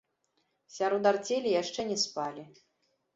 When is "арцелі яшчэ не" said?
1.11-1.97